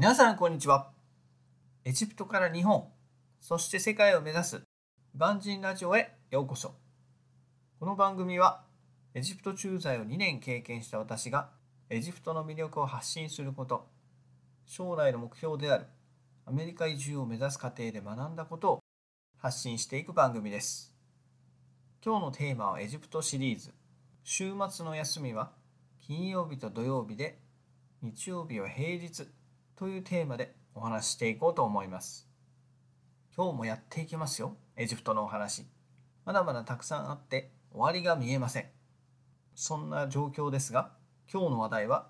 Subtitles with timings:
[0.00, 0.92] 皆さんこんにちは。
[1.84, 2.84] エジプトから日本
[3.40, 4.62] そして世界を目指す
[5.12, 6.76] 万人ラジオへようこそ。
[7.80, 8.62] この番組は
[9.12, 11.48] エジプト駐在を2年経験した私が
[11.90, 13.88] エジプトの魅力を発信すること
[14.66, 15.86] 将来の目標である
[16.46, 18.80] アメリカ移住を目指す過程で学んだことを
[19.36, 20.94] 発信していく番組です。
[22.04, 23.72] 今日のテーマはエジプトシリーズ。
[24.22, 25.50] 週末の休みは
[26.06, 27.40] 金曜日と土曜日で
[28.00, 29.26] 日曜日は平日。
[29.78, 32.28] というテーマでお話ししていこうと思います。
[33.36, 35.68] 今日もやっていきますよ、エジプトのお話。
[36.24, 38.66] まだまだたくさんあって終わりが見えません。
[39.54, 40.90] そんな状況ですが、
[41.32, 42.08] 今日の話題は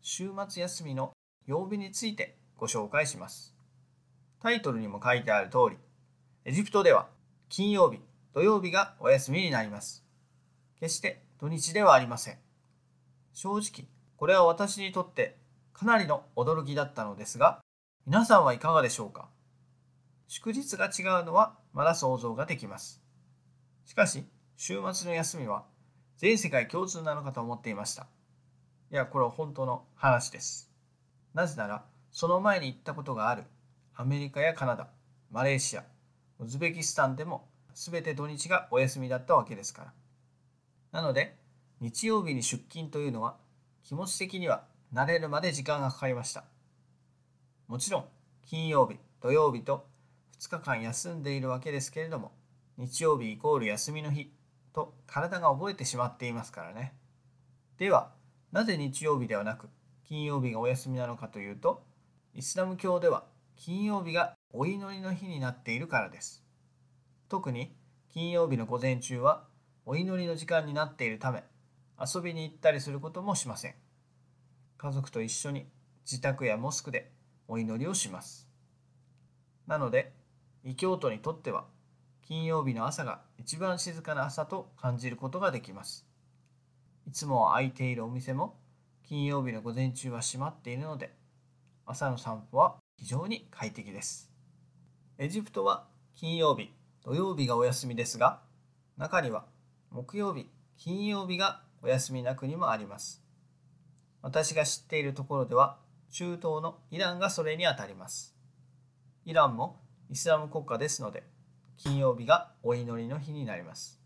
[0.00, 1.12] 週末休みの
[1.46, 3.54] 曜日についてご紹介します。
[4.40, 5.76] タイトルにも書いてある通り、
[6.44, 7.06] エジプトでは
[7.48, 8.00] 金曜日、
[8.32, 10.04] 土曜日がお休みになります。
[10.80, 12.38] 決して土日ではありません。
[13.32, 13.86] 正直、
[14.16, 15.43] これは私にとって
[15.74, 17.60] かなりの驚きだったのですが、
[18.06, 19.28] 皆さんはいかがでしょうか？
[20.28, 23.02] 祝日が違うのはまだ想像ができます。
[23.84, 24.24] しかし、
[24.56, 25.64] 週末の休みは
[26.16, 28.06] 全世界共通なのかと思っていました。
[28.92, 30.70] いや、これは本当の話です。
[31.34, 33.42] なぜなら、その前に行ったことがある
[33.96, 34.88] アメリカやカナダ、
[35.32, 35.84] マレーシア、
[36.38, 39.92] ウズベキスタンでも全て土日がお休みだったわけですから。
[40.92, 41.36] なので、
[41.80, 43.36] 日曜日に出勤というのは
[43.82, 44.64] 気持ち的には
[44.94, 46.44] 慣れるまで時間がかかりました。
[47.66, 48.04] もちろん、
[48.46, 49.88] 金曜日、土曜日と
[50.38, 52.30] 2日間休んでいるわけですけれども、
[52.76, 54.30] 日曜日イコール休みの日
[54.72, 56.94] と体が覚えてしまっていますからね。
[57.76, 58.12] では、
[58.52, 59.68] なぜ日曜日ではなく
[60.06, 61.82] 金曜日がお休みなのかというと、
[62.32, 63.24] イスラム教では
[63.56, 66.44] 金曜日がお祈りの日になっているからです。
[67.28, 67.74] 特に
[68.12, 69.44] 金曜日の午前中は
[69.86, 71.42] お祈りの時間になっているため、
[71.98, 73.83] 遊びに行ったりすることもしません。
[74.76, 75.66] 家族と一緒に
[76.04, 77.10] 自宅やモスクで
[77.48, 78.48] お祈りをします。
[79.66, 80.12] なので、
[80.62, 81.66] 異教徒にとっては
[82.22, 86.06] 金曜日の朝が一番静かな朝と感じることができます。
[87.06, 88.56] いつも空いているお店も
[89.06, 91.14] 金曜日の午前中は閉まっているので、
[91.84, 94.30] 朝の散歩は非常に快適です。
[95.18, 96.72] エジプトは金曜日、
[97.04, 98.40] 土曜日がお休みですが、
[98.96, 99.44] 中には
[99.90, 100.48] 木曜日、
[100.78, 103.23] 金曜日がお休みな国もあります。
[104.24, 105.76] 私が知っているところでは
[106.10, 108.34] 中東のイランがそれにあたります。
[109.26, 111.24] イランもイスラム国家ですので
[111.76, 114.00] 金曜日がお祈りの日になります。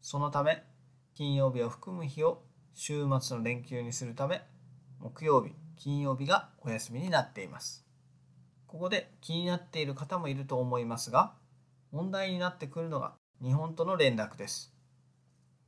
[0.00, 0.62] そのため
[1.14, 2.40] 金曜日を含む日を
[2.72, 4.40] 週末の連休にするため
[4.98, 7.86] 木曜日、金曜日がお休みになっています。
[8.66, 11.34] ここで気になっている方もいると思いますが
[11.92, 14.72] 問題になってくるのが日本との連絡です。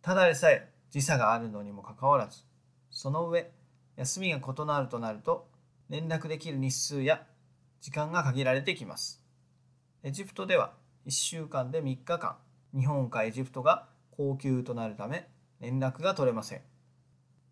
[0.01, 2.45] ただでさえ時差があるのにもかかわらず
[2.93, 3.51] その上、
[3.97, 5.49] 休みが異なるとなると、
[5.89, 7.27] 連絡できる日数や
[7.81, 9.25] 時間が限られてきます。
[10.03, 10.75] エジプトでは
[11.07, 12.37] 1週間で3日間、
[12.75, 15.27] 日本かエジプトが高級となるため
[15.59, 16.61] 連絡が取れません。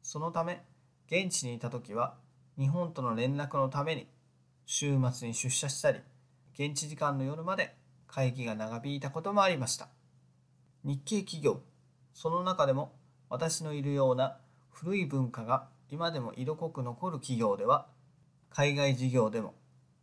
[0.02, 0.62] そのため、
[1.10, 2.14] 現地にいた時は
[2.58, 4.06] 日本との連絡のために
[4.66, 6.00] 週末に出社したり、
[6.52, 7.74] 現地時間の夜まで
[8.06, 9.88] 会議が長引いたこともありました。
[10.84, 11.62] 日系企業、
[12.12, 12.92] その中でも
[13.30, 14.38] 私のいるような
[14.70, 17.88] 古い文化が今でも色濃く残る企業では
[18.50, 19.54] 海外事業でも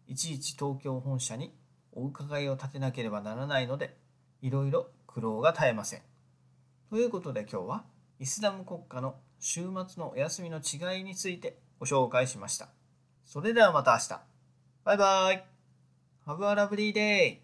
[0.08, 1.54] いちいち東京本社に
[1.92, 3.98] お伺いを立てなければならないので
[4.42, 6.02] いろいろ苦労が絶えません。
[6.90, 7.84] ということで今日は
[8.20, 12.70] イスラム国家の週末のお休みの違いについてご紹介しました。
[13.26, 14.22] それではまた明日。
[14.86, 15.46] バイバイ
[16.26, 17.36] !Have a lovely day!